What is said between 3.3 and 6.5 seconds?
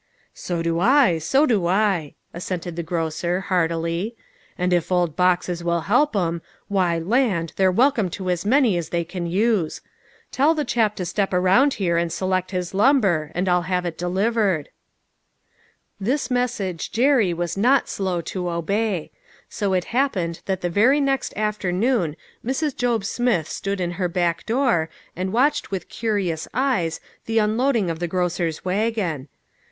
heartily," and if old boxes will help 'em,